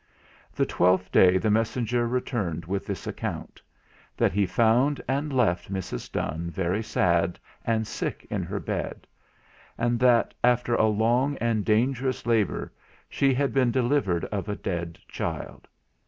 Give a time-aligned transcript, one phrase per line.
[0.55, 3.61] The twelfth day the messenger returned with this account:
[4.17, 6.11] That he found and left Mrs.
[6.11, 9.05] Donne very sad and sick in her bed;
[9.77, 12.73] and that, after a long and dangerous labour,
[13.09, 15.67] she had been delivered of a dead child.